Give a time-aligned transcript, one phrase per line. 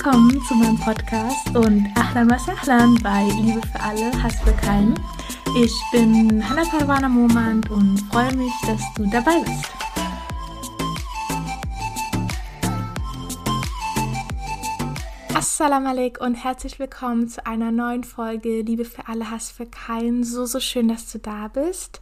[0.00, 4.94] Willkommen zu meinem Podcast und Ahlan was Ahlan bei Liebe für alle, Hass für keinen.
[5.60, 9.64] Ich bin Hannah Parwana Momand und freue mich, dass du dabei bist.
[15.34, 20.22] Assalamu alaikum und herzlich willkommen zu einer neuen Folge Liebe für alle, Hass für keinen.
[20.22, 22.00] So, so schön, dass du da bist.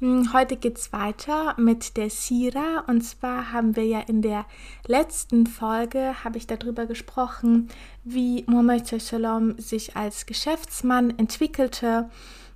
[0.00, 2.84] Hm, heute geht es weiter mit der Sira.
[2.86, 4.46] Und zwar haben wir ja in der
[4.86, 7.68] letzten Folge, habe ich darüber gesprochen,
[8.02, 12.08] wie Muhammad Sallam sich als Geschäftsmann entwickelte,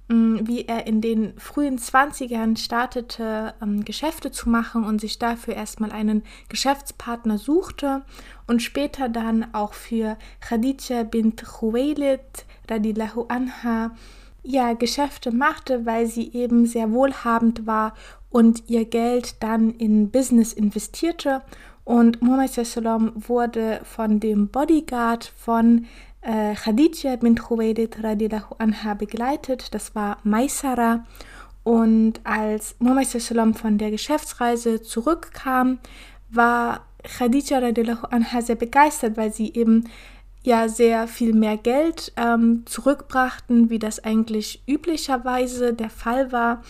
[0.09, 5.55] hm, wie er in den frühen 20ern startete, ähm, Geschäfte zu machen und sich dafür
[5.55, 8.07] erstmal einen Geschäftspartner suchte
[8.47, 13.91] und später dann auch für Khadija bint Khuwailid radiallahu anha
[14.45, 17.95] ja Geschäfte machte, weil sie eben sehr wohlhabend war
[18.31, 21.43] und ihr Geld dann in Business investierte.
[21.85, 25.87] Und Muhammad Sallam wurde von dem Bodyguard von
[26.23, 29.75] äh, Khadija bin Khuwaylid radiallahu anha begleitet.
[29.75, 31.05] Das war Maisara.
[31.63, 35.79] Und als Muhammad Sallam von der Geschäftsreise zurückkam,
[36.31, 39.85] war Khadija radiallahu anha sehr begeistert, weil sie eben
[40.45, 46.63] ja sehr viel mehr Geld ähm, zurückbrachten, wie das eigentlich üblicherweise der Fall war.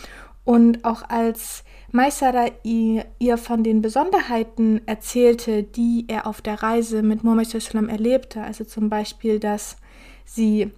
[0.45, 7.03] Und auch als Maisara ihr, ihr von den Besonderheiten erzählte, die er auf der Reise
[7.03, 9.77] mit Muhammad erlebte, also zum Beispiel, dass
[10.23, 10.71] sie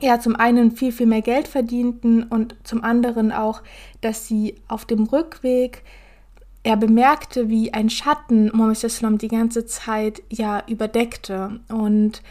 [0.00, 3.62] ja zum einen viel, viel mehr Geld verdienten und zum anderen auch,
[4.00, 5.82] dass sie auf dem Rückweg
[6.66, 11.60] er bemerkte, wie ein Schatten Mohammed die ganze Zeit ja überdeckte.
[11.68, 12.22] Und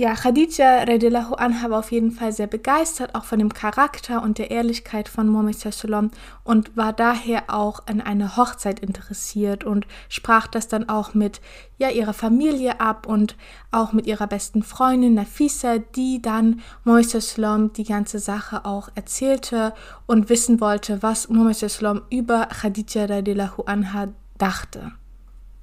[0.00, 4.38] ja, Khadija radiallahu anha war auf jeden Fall sehr begeistert, auch von dem Charakter und
[4.38, 6.10] der Ehrlichkeit von Muhammad sallam
[6.42, 11.42] und war daher auch an eine Hochzeit interessiert und sprach das dann auch mit
[11.76, 13.36] ja, ihrer Familie ab und
[13.72, 19.74] auch mit ihrer besten Freundin Nafisa, die dann Muhammad sallam die ganze Sache auch erzählte
[20.06, 24.08] und wissen wollte, was Muhammad sallam über Khadija radiallahu anha
[24.38, 24.92] dachte.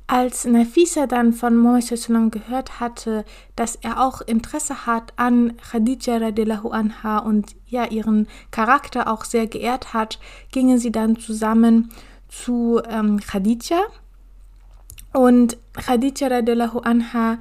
[0.10, 3.26] Als Nafisa dann von Mohammed gehört hatte,
[3.58, 9.48] dass er auch Interesse hat an Khadija radiallahu anha und ja ihren Charakter auch sehr
[9.48, 10.20] geehrt hat,
[10.54, 11.92] gingen sie dann zusammen
[12.30, 13.82] zu ähm, Khadija.
[15.12, 17.40] Und Khadija radiallahu anha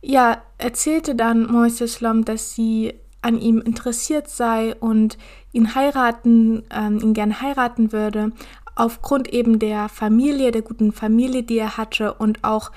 [0.00, 5.18] ja erzählte dann Mohammed dass sie an ihm interessiert sei und
[5.52, 8.32] ihn heiraten, ähm, ihn gerne heiraten würde,
[8.78, 12.70] aufgrund eben der Familie, der guten Familie, die er hatte und auch,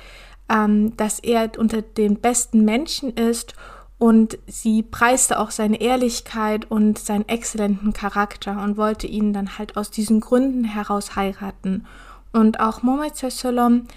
[0.49, 3.55] ähm, dass er unter den besten Menschen ist
[3.97, 9.77] und sie preiste auch seine Ehrlichkeit und seinen exzellenten Charakter und wollte ihn dann halt
[9.77, 11.85] aus diesen Gründen heraus heiraten.
[12.33, 13.87] Und auch Muhammad Sallam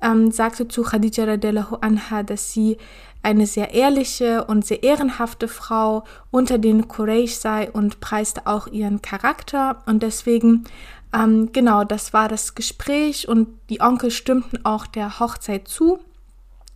[0.00, 2.76] ähm, sagte zu Khadija radiallahu anha, dass sie
[3.22, 6.02] eine sehr ehrliche und sehr ehrenhafte Frau
[6.32, 10.64] unter den Quraysh sei und preiste auch ihren Charakter und deswegen
[11.12, 15.98] ähm, genau, das war das Gespräch und die Onkel stimmten auch der Hochzeit zu.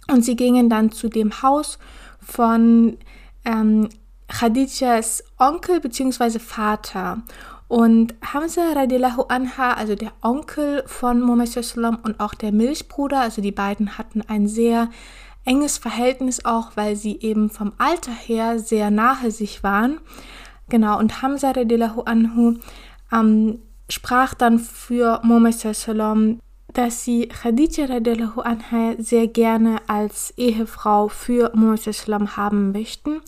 [0.08, 1.78] Und sie gingen dann zu dem Haus
[2.20, 2.96] von
[3.44, 3.88] ähm,
[4.28, 6.38] Khadijas Onkel bzw.
[6.38, 7.22] Vater.
[7.68, 13.52] Und Hamza radiallahu anha, also der Onkel von Muhammad und auch der Milchbruder, also die
[13.52, 14.88] beiden hatten ein sehr
[15.44, 19.98] enges Verhältnis auch, weil sie eben vom Alter her sehr nahe sich waren.
[20.68, 22.54] Genau, und Hamza radiallahu anhu
[23.12, 25.56] ähm, sprach dann für Muhammad
[26.72, 33.22] dass sie Khadija radiallahu anha sehr gerne als Ehefrau für Muhammad haben möchten.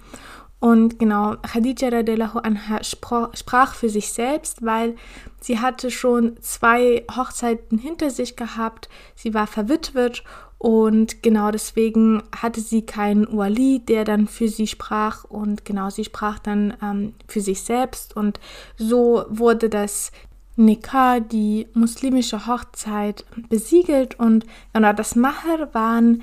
[0.60, 4.96] Und genau, Khadija radiallahu anha sprach für sich selbst, weil
[5.40, 8.88] sie hatte schon zwei Hochzeiten hinter sich gehabt.
[9.14, 10.24] Sie war verwitwet
[10.58, 15.22] und genau deswegen hatte sie keinen Wali, der dann für sie sprach.
[15.22, 18.16] Und genau, sie sprach dann ähm, für sich selbst.
[18.16, 18.40] Und
[18.76, 20.10] so wurde das
[20.58, 26.22] Nikah, die muslimische Hochzeit, besiegelt und genau, das Maher waren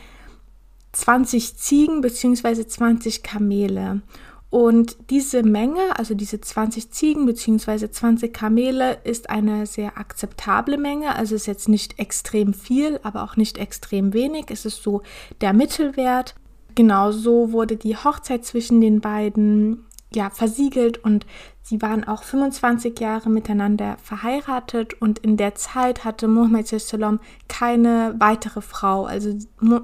[0.92, 2.68] 20 Ziegen bzw.
[2.68, 4.02] 20 Kamele.
[4.50, 7.90] Und diese Menge, also diese 20 Ziegen bzw.
[7.90, 11.16] 20 Kamele, ist eine sehr akzeptable Menge.
[11.16, 14.46] Also ist jetzt nicht extrem viel, aber auch nicht extrem wenig.
[14.50, 15.02] Es ist so
[15.42, 16.36] der Mittelwert.
[16.74, 19.85] Genau so wurde die Hochzeit zwischen den beiden
[20.16, 21.26] ja, versiegelt und
[21.62, 28.16] sie waren auch 25 Jahre miteinander verheiratet und in der Zeit hatte Muhammad sallam keine
[28.18, 29.06] weitere Frau.
[29.06, 29.38] Also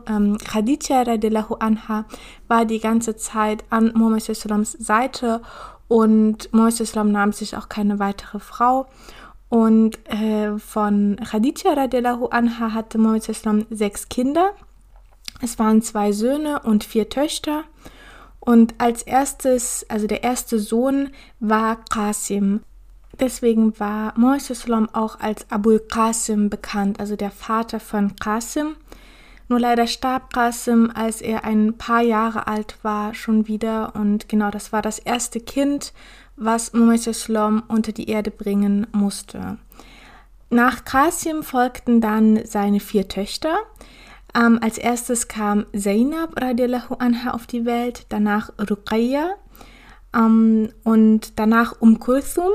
[0.08, 2.06] ähm, Khadija radiallahu anha
[2.48, 5.42] war die ganze Zeit an Muhammad sallams Seite
[5.88, 8.88] und Muhammad sallam nahm sich auch keine weitere Frau.
[9.50, 14.52] Und äh, von Khadija radiallahu anha hatte Muhammad sallam sechs Kinder
[15.42, 17.66] Es waren zwei Söhne und vier Töchter.
[18.42, 22.62] Und als erstes, also der erste Sohn war Qasim.
[23.20, 28.76] Deswegen war Moises auch als Abul Qasim bekannt, also der Vater von Qasim.
[29.48, 33.94] Nur leider starb Qasim, als er ein paar Jahre alt war, schon wieder.
[33.96, 35.94] Und genau, das war das erste Kind,
[36.36, 39.60] was Moises unter die Erde bringen musste.
[40.50, 43.58] Nach Qasim folgten dann seine vier Töchter.
[44.36, 49.36] Ähm, als erstes kam Zainab radiallahu anha auf die Welt, danach Ruqayya
[50.16, 52.52] ähm, und danach Um Kulthum.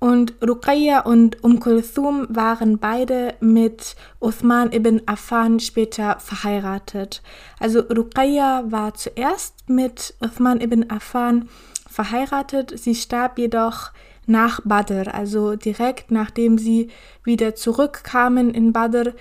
[0.00, 7.22] Und Ruqayya und Um Kulthum waren beide mit Uthman ibn Affan später verheiratet.
[7.58, 11.48] Also Ruqayya war zuerst mit Uthman ibn Affan
[11.88, 13.92] verheiratet, sie starb jedoch
[14.26, 16.88] nach Badr, also direkt nachdem sie
[17.22, 19.12] wieder zurückkamen in Badr,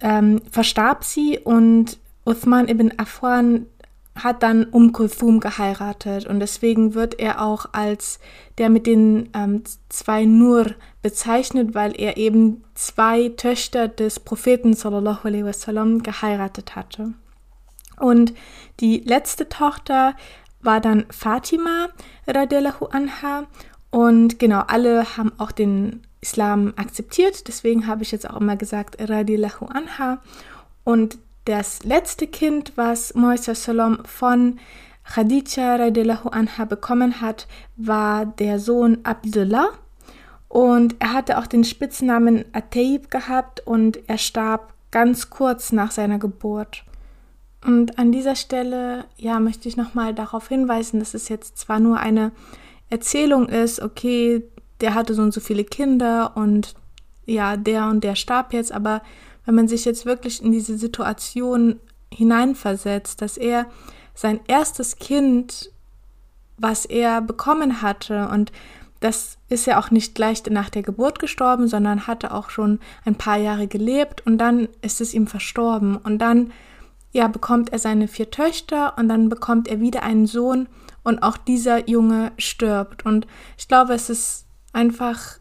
[0.00, 3.66] ähm, verstarb sie und Uthman ibn Affan
[4.16, 8.20] hat dann Um Kulthum geheiratet und deswegen wird er auch als
[8.58, 15.26] der mit den ähm, zwei Nur bezeichnet, weil er eben zwei Töchter des Propheten sallallahu
[15.26, 17.12] alaihi wasallam geheiratet hatte.
[17.98, 18.34] Und
[18.80, 20.14] die letzte Tochter
[20.60, 21.88] war dann Fatima
[22.26, 23.46] radiallahu anha
[23.90, 28.96] und genau alle haben auch den Islam akzeptiert, deswegen habe ich jetzt auch immer gesagt
[28.98, 30.20] radiallahu anha
[30.84, 34.58] und das letzte Kind, was Moises Salam von
[35.04, 39.68] Khadija radiallahu anha bekommen hat, war der Sohn Abdullah.
[40.48, 46.18] Und er hatte auch den Spitznamen Ataib gehabt und er starb ganz kurz nach seiner
[46.18, 46.84] Geburt.
[47.64, 51.98] Und an dieser Stelle, ja, möchte ich nochmal darauf hinweisen, dass es jetzt zwar nur
[51.98, 52.30] eine
[52.88, 54.44] Erzählung ist, okay,
[54.84, 56.74] der hatte so und so viele Kinder und
[57.24, 59.00] ja, der und der starb jetzt, aber
[59.46, 61.80] wenn man sich jetzt wirklich in diese Situation
[62.12, 63.64] hineinversetzt, dass er
[64.12, 65.72] sein erstes Kind,
[66.58, 68.52] was er bekommen hatte, und
[69.00, 73.14] das ist ja auch nicht gleich nach der Geburt gestorben, sondern hatte auch schon ein
[73.14, 75.96] paar Jahre gelebt und dann ist es ihm verstorben.
[75.96, 76.52] Und dann,
[77.12, 80.68] ja, bekommt er seine vier Töchter und dann bekommt er wieder einen Sohn
[81.04, 83.06] und auch dieser Junge stirbt.
[83.06, 83.26] Und
[83.56, 84.43] ich glaube, es ist
[84.74, 85.38] einfach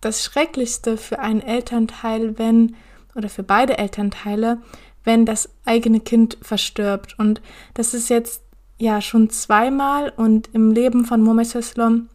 [0.00, 2.76] das Schrecklichste für einen Elternteil, wenn
[3.14, 4.60] oder für beide Elternteile,
[5.04, 7.18] wenn das eigene Kind verstirbt.
[7.18, 7.42] Und
[7.74, 8.42] das ist jetzt
[8.78, 12.08] ja schon zweimal und im Leben von Mohammed Islam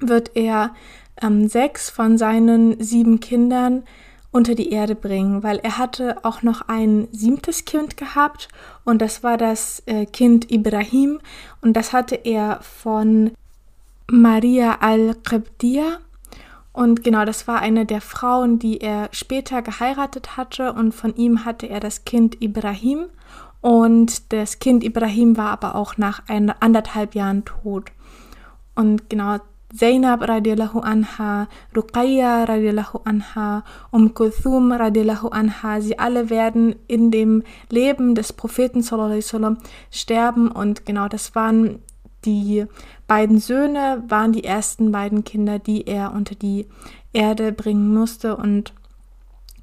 [0.00, 0.74] wird er
[1.22, 3.84] ähm, sechs von seinen sieben Kindern
[4.30, 8.48] unter die Erde bringen, weil er hatte auch noch ein siebtes Kind gehabt
[8.84, 11.20] und das war das äh, Kind Ibrahim
[11.60, 13.30] und das hatte er von
[14.10, 15.98] Maria al-Qibdiya
[16.74, 21.44] und genau, das war eine der Frauen, die er später geheiratet hatte und von ihm
[21.44, 23.06] hatte er das Kind Ibrahim.
[23.60, 27.92] Und das Kind Ibrahim war aber auch nach ein, anderthalb Jahren tot.
[28.74, 29.38] Und genau,
[29.72, 31.46] Zainab radiallahu anha,
[31.76, 33.62] Ruqayya radiallahu anha,
[33.92, 39.58] Um Kulthum radiallahu anha, sie alle werden in dem Leben des Propheten sallallahu wasallam
[39.92, 41.78] sterben und genau das waren
[42.24, 42.66] die
[43.06, 46.66] beiden Söhne waren die ersten beiden Kinder, die er unter die
[47.12, 48.36] Erde bringen musste.
[48.36, 48.72] Und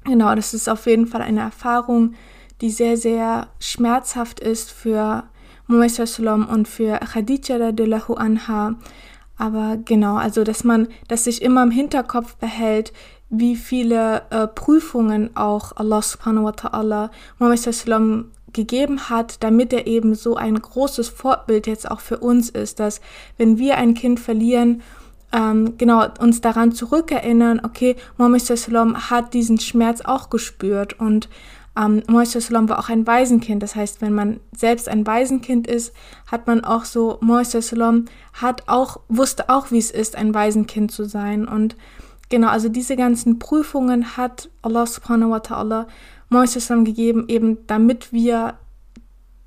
[0.04, 2.14] genau, das ist auf jeden Fall eine Erfahrung,
[2.60, 5.24] die sehr, sehr schmerzhaft ist für
[5.66, 8.74] Muhammad und für Khadija radiallahu anha.
[9.36, 12.92] Aber genau, also dass man, dass sich immer im Hinterkopf behält,
[13.30, 17.58] wie viele äh, Prüfungen auch Allah subhanahu wa ta'ala Muhammad
[18.52, 23.00] gegeben hat, damit er eben so ein großes Vorbild jetzt auch für uns ist, dass
[23.38, 24.82] wenn wir ein Kind verlieren,
[25.32, 31.28] ähm, genau uns daran zurückerinnern, okay, Mohammed Sallam hat diesen Schmerz auch gespürt und
[31.76, 33.62] ähm, Mohammed Sallam war auch ein Waisenkind.
[33.62, 35.94] Das heißt, wenn man selbst ein Waisenkind ist,
[36.30, 38.04] hat man auch so, Mohammed Sallam
[38.34, 41.76] hat auch, wusste auch, wie es ist, ein Waisenkind zu sein und
[42.32, 45.86] Genau, also diese ganzen Prüfungen hat Allah subhanahu wa ta'ala
[46.32, 48.54] Moises gegeben, eben damit wir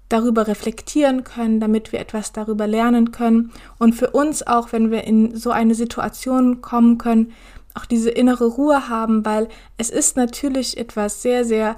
[0.09, 3.51] darüber reflektieren können, damit wir etwas darüber lernen können.
[3.79, 7.33] Und für uns auch, wenn wir in so eine Situation kommen können,
[7.73, 11.75] auch diese innere Ruhe haben, weil es ist natürlich etwas sehr, sehr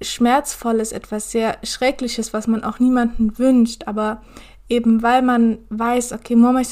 [0.00, 4.22] Schmerzvolles, etwas sehr Schreckliches, was man auch niemanden wünscht, aber
[4.68, 6.66] eben weil man weiß, okay, Mohammed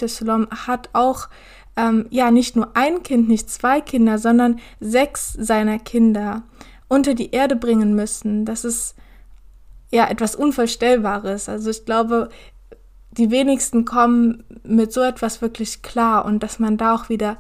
[0.67, 1.29] hat auch
[1.77, 6.43] ähm, ja nicht nur ein Kind, nicht zwei Kinder, sondern sechs seiner Kinder
[6.89, 8.45] unter die Erde bringen müssen.
[8.45, 8.95] Das ist
[9.91, 11.49] ja etwas Unvorstellbares.
[11.49, 12.29] Also ich glaube,
[13.13, 17.39] die wenigsten kommen mit so etwas wirklich klar und dass man da auch wieder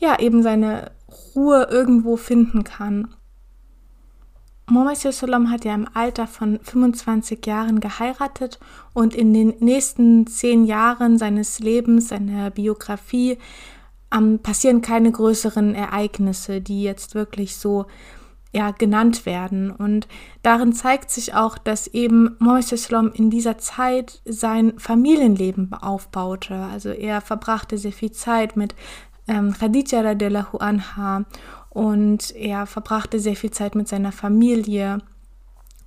[0.00, 0.92] ja eben seine
[1.34, 3.08] Ruhe irgendwo finden kann.
[4.68, 8.58] Muhammad Sallam hat ja im Alter von 25 Jahren geheiratet
[8.94, 13.38] und in den nächsten zehn Jahren seines Lebens, seiner Biografie,
[14.12, 17.86] ähm, passieren keine größeren Ereignisse, die jetzt wirklich so
[18.56, 19.70] ja, genannt werden.
[19.70, 20.08] Und
[20.42, 26.54] darin zeigt sich auch, dass eben Moises Lom in dieser Zeit sein Familienleben aufbaute.
[26.54, 28.74] Also er verbrachte sehr viel Zeit mit
[29.28, 31.26] ähm, Khadija radiallahu anha
[31.68, 35.02] und er verbrachte sehr viel Zeit mit seiner Familie.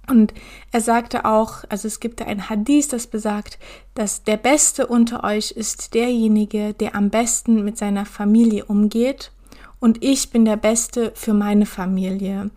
[0.07, 0.35] Und
[0.71, 3.57] er sagte auch, also es gibt ein Hadith, das besagt,
[3.95, 9.31] dass der Beste unter euch ist derjenige, der am besten mit seiner Familie umgeht
[9.79, 12.51] und ich bin der Beste für meine Familie.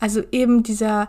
[0.00, 1.08] Also eben dieser,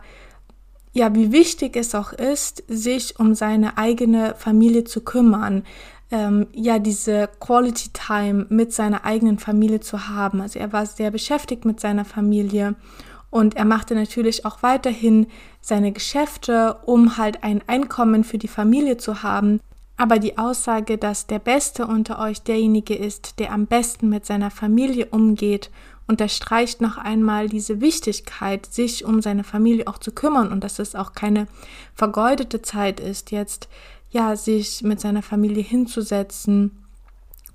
[0.94, 5.64] ja, wie wichtig es auch ist, sich um seine eigene Familie zu kümmern.
[6.12, 10.42] Ähm, ja, diese Quality Time mit seiner eigenen Familie zu haben.
[10.42, 12.76] Also er war sehr beschäftigt mit seiner Familie
[13.30, 15.28] und er machte natürlich auch weiterhin
[15.62, 19.60] seine Geschäfte, um halt ein Einkommen für die Familie zu haben.
[20.00, 24.50] Aber die Aussage, dass der Beste unter euch derjenige ist, der am besten mit seiner
[24.50, 25.72] Familie umgeht,
[26.08, 30.96] unterstreicht noch einmal diese Wichtigkeit, sich um seine Familie auch zu kümmern und dass es
[30.96, 31.48] auch keine
[31.96, 33.68] vergeudete Zeit ist, jetzt
[34.10, 36.86] ja, sich mit seiner Familie hinzusetzen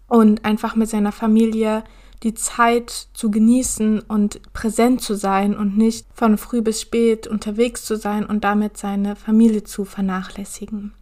[0.06, 1.82] und einfach mit seiner Familie
[2.24, 7.86] die Zeit zu genießen und präsent zu sein und nicht von früh bis spät unterwegs
[7.86, 10.92] zu sein und damit seine Familie zu vernachlässigen.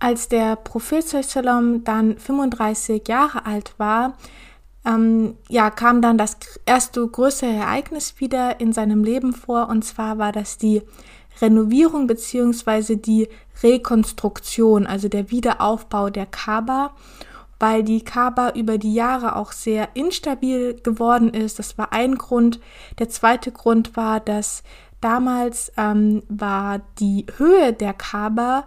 [0.00, 4.14] Als der Prophet Sallam dann 35 Jahre alt war,
[4.84, 6.36] ähm, ja, kam dann das
[6.66, 10.82] erste größere Ereignis wieder in seinem Leben vor, und zwar war das die
[11.40, 12.96] Renovierung bzw.
[12.96, 13.28] die
[13.62, 16.94] Rekonstruktion, also der Wiederaufbau der Kaaba,
[17.60, 21.58] weil die Kaaba über die Jahre auch sehr instabil geworden ist.
[21.58, 22.60] Das war ein Grund.
[22.98, 24.62] Der zweite Grund war, dass
[25.00, 28.64] damals ähm, war die Höhe der Kaaba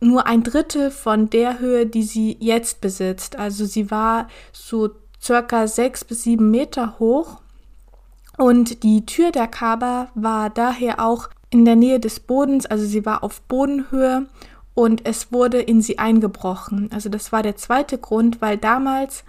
[0.00, 3.36] nur ein Drittel von der Höhe, die sie jetzt besitzt.
[3.36, 4.90] Also sie war so
[5.22, 7.40] circa sechs bis sieben Meter hoch
[8.36, 13.06] und die Tür der Kaaba war daher auch in der Nähe des Bodens, also sie
[13.06, 14.26] war auf Bodenhöhe
[14.74, 16.90] und es wurde in sie eingebrochen.
[16.92, 19.24] Also das war der zweite Grund, weil damals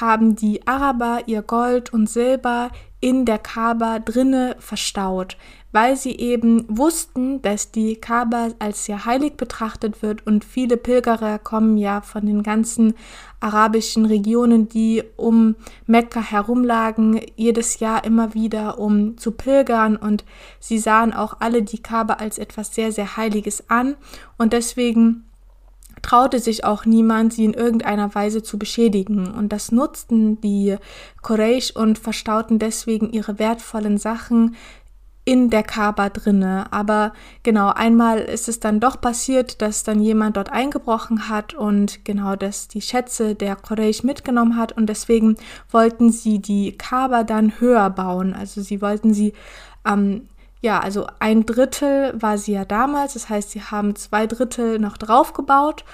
[0.00, 5.36] haben die Araber ihr Gold und Silber in der Kaaba drinne verstaut
[5.72, 11.38] weil sie eben wussten, dass die Kaaba als sehr heilig betrachtet wird und viele Pilgerer
[11.38, 12.94] kommen ja von den ganzen
[13.38, 15.54] arabischen Regionen, die um
[15.86, 20.24] Mekka herumlagen, jedes Jahr immer wieder, um zu pilgern und
[20.58, 23.96] sie sahen auch alle die Kaaba als etwas sehr, sehr Heiliges an
[24.36, 25.24] und deswegen
[26.02, 29.30] traute sich auch niemand, sie in irgendeiner Weise zu beschädigen.
[29.32, 30.76] Und das nutzten die
[31.22, 34.56] Quraysh und verstauten deswegen ihre wertvollen Sachen
[35.24, 36.66] in der Kaaba drinne.
[36.72, 37.12] Aber
[37.42, 42.36] genau, einmal ist es dann doch passiert, dass dann jemand dort eingebrochen hat und genau,
[42.36, 45.36] dass die Schätze der Quraysh mitgenommen hat und deswegen
[45.70, 48.34] wollten sie die Kaaba dann höher bauen.
[48.34, 49.34] Also sie wollten sie,
[49.86, 50.28] ähm,
[50.62, 54.96] ja, also ein Drittel war sie ja damals, das heißt, sie haben zwei Drittel noch
[54.96, 55.84] draufgebaut,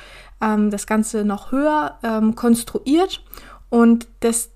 [0.41, 3.25] ähm, das Ganze noch höher ähm, konstruiert
[3.71, 4.51] und das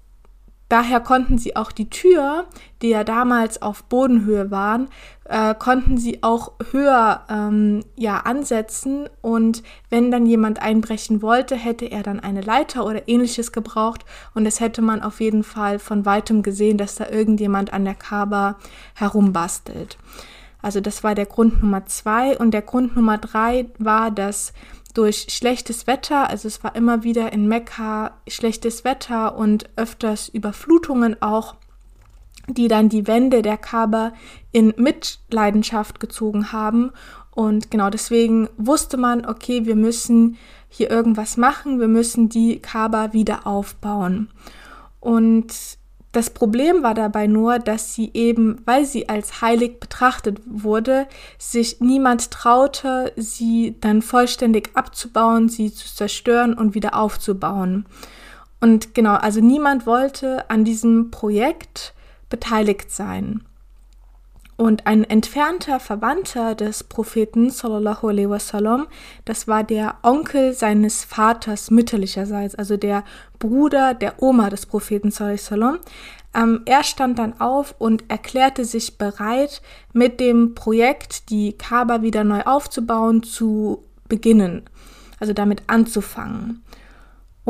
[0.70, 2.46] Daher konnten sie auch die Tür,
[2.80, 4.86] die ja damals auf Bodenhöhe waren,
[5.24, 9.08] äh, konnten sie auch höher ähm, ja, ansetzen.
[9.20, 14.04] Und wenn dann jemand einbrechen wollte, hätte er dann eine Leiter oder ähnliches gebraucht.
[14.32, 17.96] Und das hätte man auf jeden Fall von weitem gesehen, dass da irgendjemand an der
[17.96, 18.56] Kaaba
[18.94, 19.98] herumbastelt.
[20.62, 22.38] Also das war der Grund Nummer zwei.
[22.38, 24.52] Und der Grund Nummer drei war, dass
[24.92, 31.20] durch schlechtes Wetter, also es war immer wieder in Mekka schlechtes Wetter und öfters Überflutungen
[31.22, 31.54] auch,
[32.48, 34.12] die dann die Wände der Kaaba
[34.52, 36.90] in Mitleidenschaft gezogen haben.
[37.30, 40.36] Und genau deswegen wusste man, okay, wir müssen
[40.68, 44.28] hier irgendwas machen, wir müssen die Kaaba wieder aufbauen.
[45.00, 45.78] Und
[46.12, 51.06] das Problem war dabei nur, dass sie eben, weil sie als heilig betrachtet wurde,
[51.38, 57.86] sich niemand traute, sie dann vollständig abzubauen, sie zu zerstören und wieder aufzubauen.
[58.60, 61.94] Und genau, also niemand wollte an diesem Projekt
[62.28, 63.44] beteiligt sein.
[64.60, 68.88] Und ein entfernter Verwandter des Propheten, sallallahu alaihi wasallam,
[69.24, 73.04] das war der Onkel seines Vaters mütterlicherseits, also der
[73.38, 75.78] Bruder der Oma des Propheten, sallallahu alaihi wasallam.
[76.34, 79.62] Ähm, er stand dann auf und erklärte sich bereit,
[79.94, 84.64] mit dem Projekt, die Kaaba wieder neu aufzubauen, zu beginnen,
[85.20, 86.62] also damit anzufangen.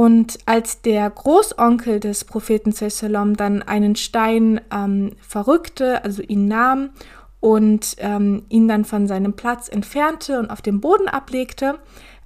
[0.01, 6.89] Und als der Großonkel des Propheten Sallam dann einen Stein ähm, verrückte, also ihn nahm
[7.41, 11.81] und ähm, ihn dann von seinem Platz entfernte und auf den Boden ablegte,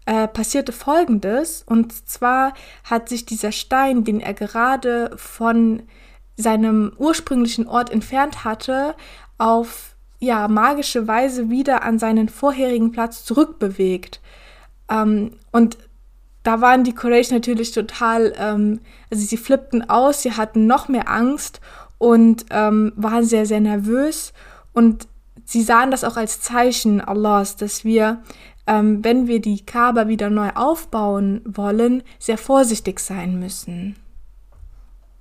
[0.07, 1.65] äh, passierte Folgendes.
[1.67, 2.55] Und zwar
[2.85, 5.83] hat sich dieser Stein, den er gerade von
[6.37, 8.95] seinem ursprünglichen Ort entfernt hatte,
[9.37, 14.21] auf ja, magische Weise wieder an seinen vorherigen Platz zurückbewegt.
[14.89, 15.77] Ähm, und
[16.45, 21.11] da waren die Quraysh natürlich total, ähm, also sie flippten aus, sie hatten noch mehr
[21.11, 21.61] Angst
[21.99, 24.35] und ähm, waren sehr, sehr nervös.
[24.75, 25.09] Und
[25.45, 28.23] sie sahen das auch als Zeichen Allahs, dass wir,
[28.67, 33.97] ähm, wenn wir die Kaaba wieder neu aufbauen wollen, sehr vorsichtig sein müssen.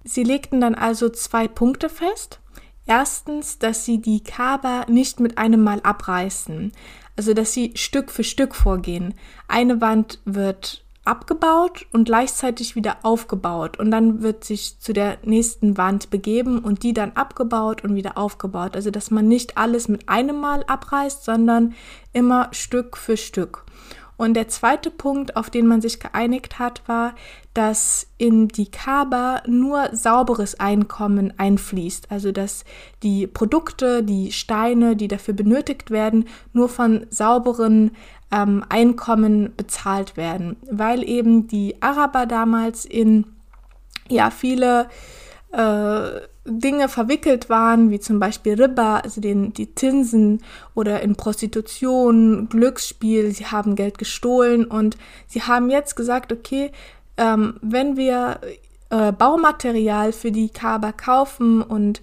[0.03, 2.41] Sie legten dann also zwei Punkte fest.
[2.85, 6.73] Erstens, dass sie die Kaaba nicht mit einem Mal abreißen,
[7.15, 9.13] also dass sie Stück für Stück vorgehen.
[9.47, 15.77] Eine Wand wird abgebaut und gleichzeitig wieder aufgebaut und dann wird sich zu der nächsten
[15.77, 18.75] Wand begeben und die dann abgebaut und wieder aufgebaut.
[18.75, 21.73] Also dass man nicht alles mit einem Mal abreißt, sondern
[22.13, 23.65] immer Stück für Stück.
[24.17, 27.15] Und der zweite Punkt, auf den man sich geeinigt hat, war,
[27.53, 32.11] dass in die Kaaba nur sauberes Einkommen einfließt.
[32.11, 32.63] Also dass
[33.01, 37.91] die Produkte, die Steine, die dafür benötigt werden, nur von sauberen
[38.31, 40.57] ähm, Einkommen bezahlt werden.
[40.69, 43.25] Weil eben die Araber damals in
[44.09, 44.87] ja viele
[45.53, 50.41] äh, Dinge verwickelt waren, wie zum Beispiel Riba, also den, die Zinsen
[50.75, 56.71] oder in Prostitution, Glücksspiel, sie haben Geld gestohlen und sie haben jetzt gesagt, okay,
[57.15, 58.41] ähm, wenn wir
[58.89, 62.01] äh, Baumaterial für die Kaaba kaufen und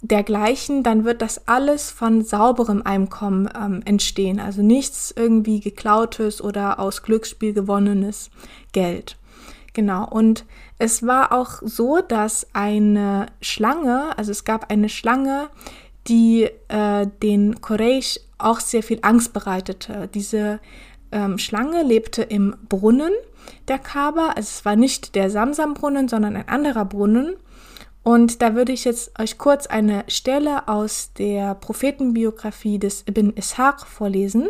[0.00, 6.78] dergleichen, dann wird das alles von sauberem Einkommen ähm, entstehen, also nichts irgendwie geklautes oder
[6.78, 8.30] aus Glücksspiel gewonnenes
[8.72, 9.16] Geld.
[9.74, 10.44] Genau, und
[10.78, 15.48] es war auch so, dass eine Schlange, also es gab eine Schlange,
[16.08, 20.08] die äh, den Quraysh auch sehr viel Angst bereitete.
[20.12, 20.60] Diese
[21.12, 23.12] ähm, Schlange lebte im Brunnen
[23.68, 27.36] der Kaaba, also es war nicht der Samsam-Brunnen, sondern ein anderer Brunnen.
[28.02, 33.86] Und da würde ich jetzt euch kurz eine Stelle aus der Prophetenbiografie des Ibn Ishaq
[33.86, 34.48] vorlesen.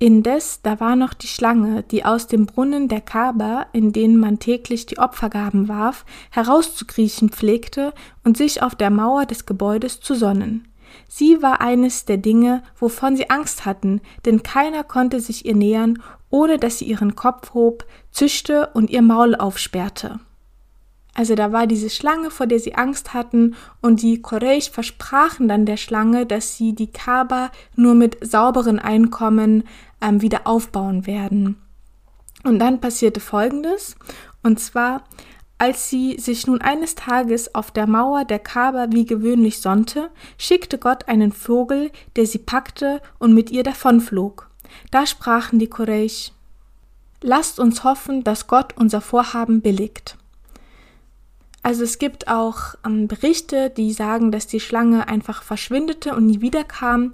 [0.00, 4.38] Indes, da war noch die Schlange, die aus dem Brunnen der Kaaba, in denen man
[4.38, 10.68] täglich die Opfergaben warf, herauszukriechen pflegte und sich auf der Mauer des Gebäudes zu sonnen.
[11.08, 16.00] Sie war eines der Dinge, wovon sie Angst hatten, denn keiner konnte sich ihr nähern,
[16.30, 20.20] ohne dass sie ihren Kopf hob, zischte und ihr Maul aufsperrte.
[21.18, 25.66] Also da war diese Schlange, vor der sie Angst hatten, und die Quraysh versprachen dann
[25.66, 29.64] der Schlange, dass sie die Kaaba nur mit sauberen Einkommen
[30.00, 31.56] ähm, wieder aufbauen werden.
[32.44, 33.96] Und dann passierte Folgendes,
[34.42, 35.02] und zwar,
[35.58, 40.78] als sie sich nun eines Tages auf der Mauer der Kaaba wie gewöhnlich sonnte, schickte
[40.78, 44.48] Gott einen Vogel, der sie packte und mit ihr davonflog.
[44.90, 46.32] Da sprachen die Quraysh,
[47.20, 50.16] Lasst uns hoffen, dass Gott unser Vorhaben billigt.
[51.62, 56.40] Also es gibt auch ähm, Berichte, die sagen, dass die Schlange einfach verschwindete und nie
[56.40, 57.12] wiederkam.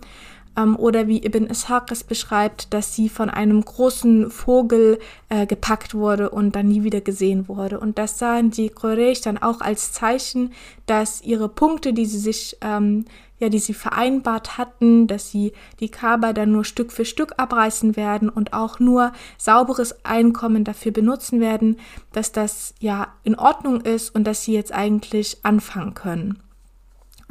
[0.56, 5.94] Ähm, oder wie Ibn Ishaq es beschreibt, dass sie von einem großen Vogel äh, gepackt
[5.94, 7.80] wurde und dann nie wieder gesehen wurde.
[7.80, 10.52] Und das sahen die Quraysh dann auch als Zeichen,
[10.86, 13.04] dass ihre Punkte, die sie sich ähm,
[13.38, 17.96] ja, die sie vereinbart hatten, dass sie die Kaaba dann nur Stück für Stück abreißen
[17.96, 21.76] werden und auch nur sauberes Einkommen dafür benutzen werden,
[22.12, 26.43] dass das ja in Ordnung ist und dass sie jetzt eigentlich anfangen können.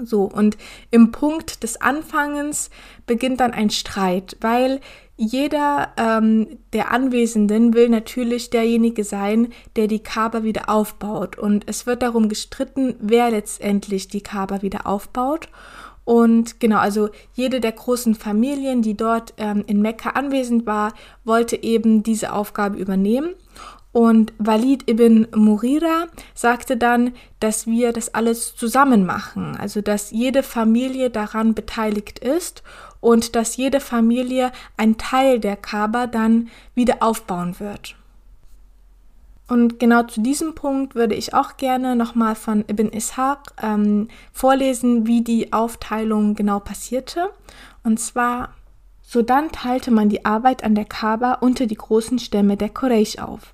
[0.02, 0.58] So, und
[0.90, 2.70] im Punkt des Anfangens
[3.06, 4.82] beginnt dann ein Streit, weil
[5.16, 11.38] jeder ähm, der Anwesenden will natürlich derjenige sein, der die Kaaba wieder aufbaut.
[11.38, 15.50] Und es wird darum gestritten, wer letztendlich die Kaaba wieder aufbaut.
[16.06, 21.62] Und genau, also jede der großen Familien, die dort ähm, in Mekka anwesend war, wollte
[21.62, 23.36] eben diese Aufgabe übernehmen.
[23.94, 30.42] Und Walid ibn Murira sagte dann, dass wir das alles zusammen machen, also dass jede
[30.42, 32.64] Familie daran beteiligt ist
[33.02, 37.96] und dass jede Familie ein Teil der Kaaba dann wieder aufbauen wird.
[39.48, 45.06] Und genau zu diesem Punkt würde ich auch gerne nochmal von Ibn Ishaq ähm, vorlesen,
[45.06, 47.30] wie die Aufteilung genau passierte.
[47.84, 48.56] Und zwar,
[49.04, 53.20] so dann teilte man die Arbeit an der Kaaba unter die großen Stämme der Quraysh
[53.20, 53.53] auf.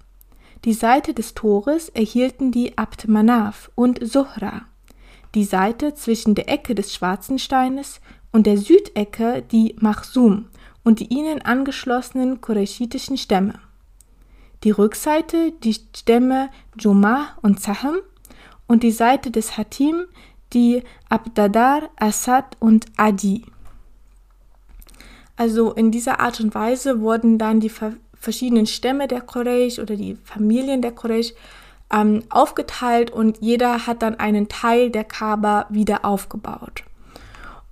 [0.66, 4.64] Die Seite des Tores erhielten die Abd Manaf und Suhra,
[5.34, 10.48] die Seite zwischen der Ecke des Schwarzen Steines und der Südecke die Machsum
[10.84, 13.60] und die ihnen angeschlossenen qurayshitischen Stämme.
[14.64, 18.00] die Rückseite die Stämme Jumah und Zahm
[18.68, 20.06] und die Seite des Hatim
[20.54, 23.46] die Abdadar, Assad und Adi.
[25.36, 27.70] Also in dieser Art und Weise wurden dann die
[28.20, 31.34] verschiedenen Stämme der Quraysh oder die Familien der Quraysh
[31.92, 36.84] ähm, aufgeteilt und jeder hat dann einen Teil der Kaaba wieder aufgebaut.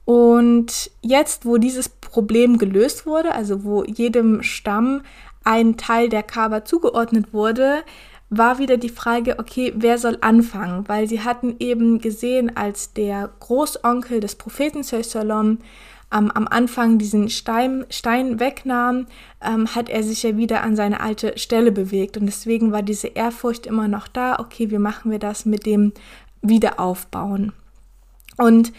[0.05, 5.01] Und jetzt, wo dieses Problem gelöst wurde, also wo jedem Stamm
[5.43, 7.83] ein Teil der Kaaba zugeordnet wurde,
[8.29, 10.87] war wieder die Frage, okay, wer soll anfangen?
[10.87, 15.59] Weil sie hatten eben gesehen, als der Großonkel des Propheten Sallam
[16.13, 19.07] ähm, am Anfang diesen Stein, Stein wegnahm,
[19.41, 22.17] ähm, hat er sich ja wieder an seine alte Stelle bewegt.
[22.17, 25.93] Und deswegen war diese Ehrfurcht immer noch da, okay, wie machen wir das mit dem
[26.41, 27.53] Wiederaufbauen?
[28.37, 28.71] Und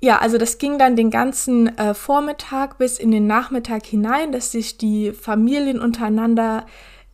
[0.00, 4.50] ja, also das ging dann den ganzen äh, Vormittag bis in den Nachmittag hinein, dass
[4.50, 6.66] sich die Familien untereinander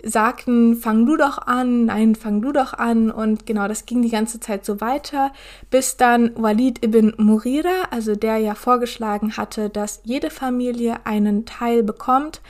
[0.03, 3.11] sagten, fang du doch an, nein, fang du doch an.
[3.11, 5.33] Und genau, das ging die ganze Zeit so weiter,
[5.71, 11.83] bis dann Walid ibn Murira, also der ja vorgeschlagen hatte, dass jede Familie einen Teil
[11.83, 12.41] bekommt,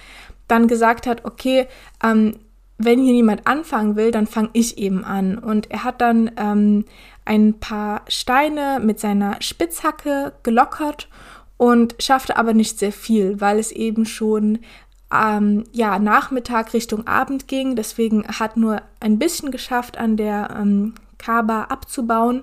[0.47, 1.67] dann gesagt hat, okay,
[2.03, 2.37] ähm,
[2.79, 5.37] wenn hier niemand anfangen will, dann fange ich eben an.
[5.37, 6.85] Und er hat dann ähm,
[7.25, 11.09] ein paar Steine mit seiner Spitzhacke gelockert
[11.57, 14.61] und schaffte aber nicht sehr viel, weil es eben schon
[15.13, 17.77] ähm, ja, Nachmittag Richtung Abend ging.
[17.77, 22.43] Deswegen hat nur ein bisschen geschafft, an der ähm, Kaaba abzubauen.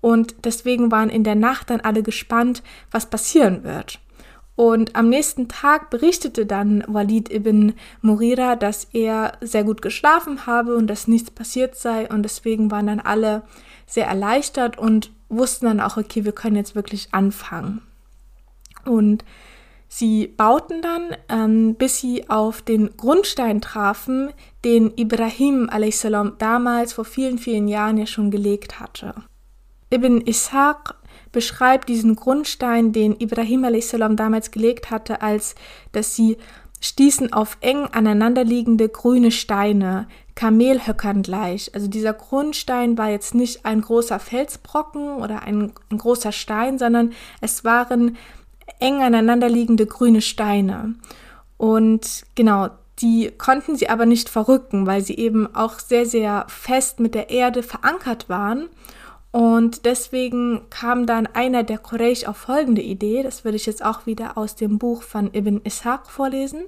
[0.00, 4.00] Und deswegen waren in der Nacht dann alle gespannt, was passieren wird.
[4.56, 10.76] Und am nächsten Tag berichtete dann Walid ibn Murira, dass er sehr gut geschlafen habe
[10.76, 12.08] und dass nichts passiert sei.
[12.08, 13.42] Und deswegen waren dann alle
[13.86, 17.82] sehr erleichtert und wussten dann auch, okay, wir können jetzt wirklich anfangen.
[18.84, 19.24] Und
[19.96, 24.32] Sie bauten dann, ähm, bis sie auf den Grundstein trafen,
[24.64, 26.04] den Ibrahim a.s.
[26.38, 29.14] damals vor vielen, vielen Jahren ja schon gelegt hatte.
[29.92, 30.96] Ibn Ishaq
[31.30, 33.90] beschreibt diesen Grundstein, den Ibrahim a.s.
[33.90, 35.54] damals gelegt hatte, als
[35.92, 36.38] dass sie
[36.80, 41.72] stießen auf eng aneinanderliegende grüne Steine, Kamelhöckern gleich.
[41.72, 47.12] Also dieser Grundstein war jetzt nicht ein großer Felsbrocken oder ein, ein großer Stein, sondern
[47.40, 48.16] es waren
[48.80, 50.94] eng aneinanderliegende grüne Steine.
[51.56, 52.68] Und genau,
[53.00, 57.30] die konnten sie aber nicht verrücken, weil sie eben auch sehr, sehr fest mit der
[57.30, 58.68] Erde verankert waren.
[59.32, 64.06] Und deswegen kam dann einer der Quraysh auf folgende Idee, das würde ich jetzt auch
[64.06, 66.64] wieder aus dem Buch von Ibn Ishaq vorlesen.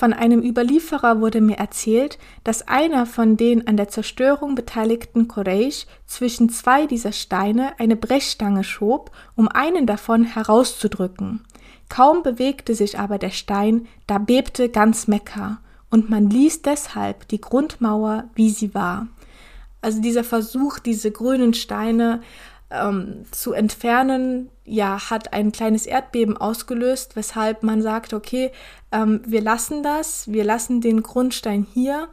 [0.00, 5.84] Von einem Überlieferer wurde mir erzählt, dass einer von den an der Zerstörung beteiligten Quraysh
[6.06, 11.44] zwischen zwei dieser Steine eine Brechstange schob, um einen davon herauszudrücken.
[11.90, 15.58] Kaum bewegte sich aber der Stein, da bebte ganz Mekka,
[15.90, 19.06] und man ließ deshalb die Grundmauer, wie sie war.
[19.82, 22.22] Also dieser Versuch, diese grünen Steine
[22.70, 28.52] ähm, zu entfernen, ja, hat ein kleines Erdbeben ausgelöst, weshalb man sagt, okay,
[28.92, 32.08] ähm, wir lassen das, wir lassen den Grundstein hier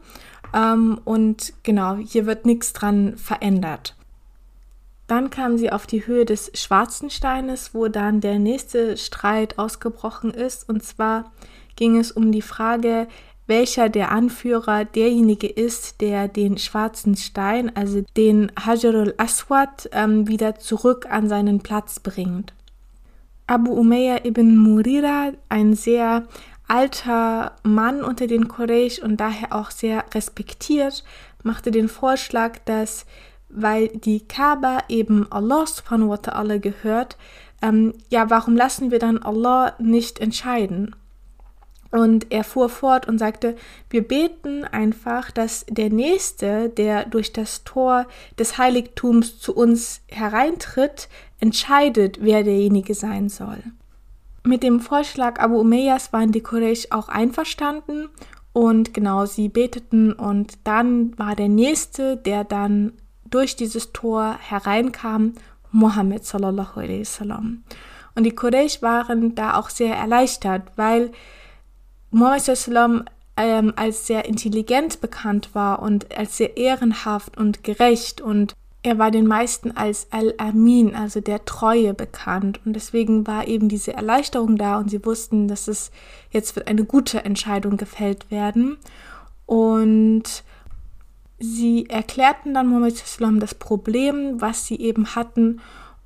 [0.54, 3.94] ähm, und genau, hier wird nichts dran verändert.
[5.06, 10.32] Dann kamen sie auf die Höhe des Schwarzen Steines, wo dann der nächste Streit ausgebrochen
[10.32, 10.68] ist.
[10.68, 11.32] Und zwar
[11.76, 13.08] ging es um die Frage,
[13.48, 20.58] welcher der Anführer derjenige ist, der den schwarzen Stein, also den Hajar al-Aswad, ähm, wieder
[20.58, 22.52] zurück an seinen Platz bringt.
[23.46, 26.28] Abu Umayya ibn Murira, ein sehr
[26.68, 31.02] alter Mann unter den Quraysh und daher auch sehr respektiert,
[31.42, 33.06] machte den Vorschlag, dass,
[33.48, 37.16] weil die Kaaba eben Allah subhanahu wa ta'ala gehört,
[37.62, 40.94] ähm, ja, warum lassen wir dann Allah nicht entscheiden?
[41.90, 43.56] Und er fuhr fort und sagte,
[43.88, 48.06] wir beten einfach, dass der Nächste, der durch das Tor
[48.38, 51.08] des Heiligtums zu uns hereintritt,
[51.40, 53.62] entscheidet, wer derjenige sein soll.
[54.44, 58.08] Mit dem Vorschlag Abu Umayyas waren die Quraysh auch einverstanden
[58.52, 62.92] und genau, sie beteten und dann war der Nächste, der dann
[63.30, 65.34] durch dieses Tor hereinkam,
[65.70, 67.62] Mohammed sallallahu alaihi wasallam.
[68.14, 71.12] Und die Quraysh waren da auch sehr erleichtert, weil
[72.10, 78.98] Mohammed ähm, als sehr intelligent bekannt war und als sehr ehrenhaft und gerecht und er
[78.98, 82.60] war den meisten als Al-Amin, also der Treue, bekannt.
[82.64, 85.90] Und deswegen war eben diese Erleichterung da und sie wussten, dass es
[86.30, 88.78] jetzt wird eine gute Entscheidung gefällt werden.
[89.46, 90.44] Und
[91.40, 92.94] sie erklärten dann Muhammad
[93.40, 95.60] das Problem, was sie eben hatten.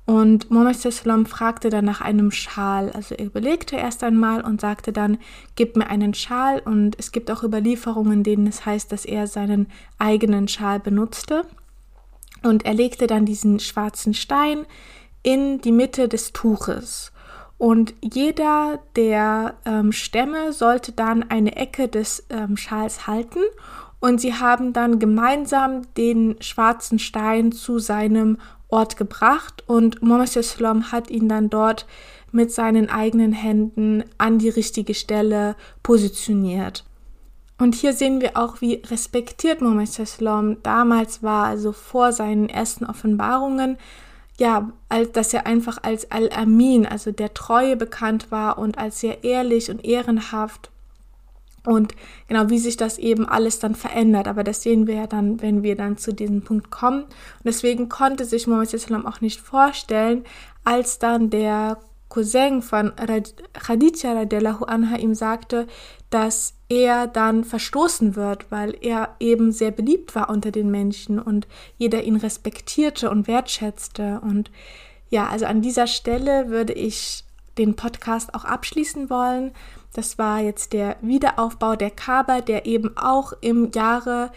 [0.05, 2.91] Und Sallam fragte dann nach einem Schal.
[2.91, 5.17] Also er überlegte erst einmal und sagte dann,
[5.55, 6.59] gib mir einen Schal.
[6.59, 9.67] Und es gibt auch Überlieferungen, denen es heißt, dass er seinen
[9.99, 11.45] eigenen Schal benutzte.
[12.43, 14.65] Und er legte dann diesen schwarzen Stein
[15.21, 17.13] in die Mitte des Tuches.
[17.57, 23.39] Und jeder der ähm, Stämme sollte dann eine Ecke des ähm, Schals halten.
[24.03, 28.37] Und sie haben dann gemeinsam den schwarzen Stein zu seinem
[28.67, 31.85] Ort gebracht und Mohammed Sallam hat ihn dann dort
[32.33, 36.83] mit seinen eigenen Händen an die richtige Stelle positioniert.
[37.57, 42.85] Und hier sehen wir auch, wie respektiert Mohammed Sallam damals war, also vor seinen ersten
[42.85, 43.77] Offenbarungen,
[44.37, 49.23] ja, als, dass er einfach als Al-Amin, also der Treue bekannt war und als sehr
[49.23, 50.72] ehrlich und ehrenhaft
[51.65, 51.95] und
[52.27, 54.27] genau, wie sich das eben alles dann verändert.
[54.27, 57.03] Aber das sehen wir ja dann, wenn wir dann zu diesem Punkt kommen.
[57.03, 60.23] Und deswegen konnte sich Mohammed Islam auch nicht vorstellen,
[60.65, 61.77] als dann der
[62.09, 62.91] Cousin von
[63.53, 65.65] Khadija radiallahu anha ihm sagte,
[66.09, 71.47] dass er dann verstoßen wird, weil er eben sehr beliebt war unter den Menschen und
[71.77, 74.21] jeder ihn respektierte und wertschätzte.
[74.21, 74.51] Und
[75.09, 77.23] ja, also an dieser Stelle würde ich
[77.57, 79.51] den Podcast auch abschließen wollen.
[79.93, 84.31] Das war jetzt der Wiederaufbau der Kaaba, der eben auch im Jahre,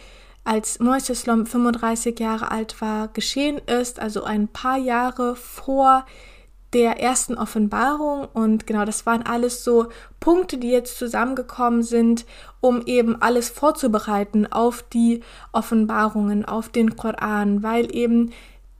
[0.45, 6.05] als Moisés 35 Jahre alt war, geschehen ist, also ein paar Jahre vor
[6.73, 8.29] der ersten Offenbarung.
[8.35, 9.89] Und genau, das waren alles so
[10.21, 12.27] Punkte, die jetzt zusammengekommen sind,
[12.61, 18.31] um eben alles vorzubereiten auf die Offenbarungen, auf den Koran, weil eben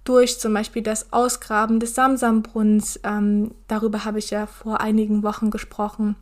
[0.05, 5.51] durch zum Beispiel das Ausgraben des Samsambrunnens, ähm, darüber habe ich ja vor einigen Wochen
[5.51, 6.17] gesprochen,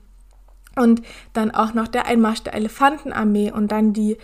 [0.76, 4.16] und dann auch noch der Einmarsch der Elefantenarmee und dann die,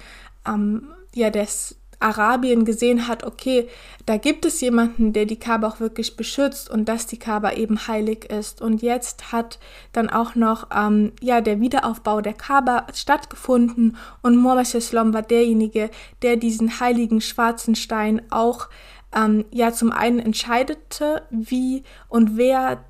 [0.46, 3.68] ähm, ja, des Arabien gesehen hat, okay,
[4.06, 7.86] da gibt es jemanden, der die Kaaba auch wirklich beschützt und dass die Kaaba eben
[7.86, 8.62] heilig ist.
[8.62, 9.58] Und jetzt hat
[9.92, 15.90] dann auch noch ähm, ja der Wiederaufbau der Kaaba stattgefunden und Muhammad Islam war derjenige,
[16.22, 18.68] der diesen heiligen schwarzen Stein auch
[19.14, 22.82] ähm, ja zum einen entscheidete, wie und wer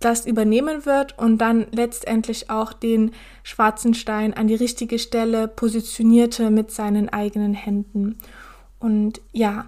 [0.00, 6.50] das übernehmen wird und dann letztendlich auch den schwarzen Stein an die richtige Stelle positionierte
[6.50, 8.18] mit seinen eigenen Händen.
[8.78, 9.66] Und ja,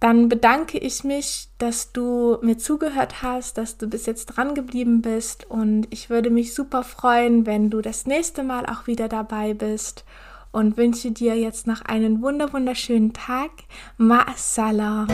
[0.00, 5.02] dann bedanke ich mich, dass du mir zugehört hast, dass du bis jetzt dran geblieben
[5.02, 9.54] bist und ich würde mich super freuen, wenn du das nächste Mal auch wieder dabei
[9.54, 10.04] bist
[10.52, 13.50] und wünsche dir jetzt noch einen wunderschönen Tag.
[13.98, 15.08] Ma'assalam.